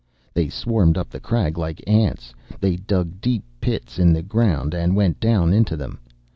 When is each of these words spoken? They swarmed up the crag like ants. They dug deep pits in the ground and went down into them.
They 0.33 0.49
swarmed 0.49 0.97
up 0.97 1.09
the 1.11 1.19
crag 1.19 1.59
like 1.59 1.79
ants. 1.85 2.33
They 2.59 2.77
dug 2.77 3.21
deep 3.21 3.43
pits 3.59 3.99
in 3.99 4.13
the 4.13 4.23
ground 4.23 4.73
and 4.73 4.95
went 4.95 5.19
down 5.19 5.53
into 5.53 5.77
them. 5.77 5.99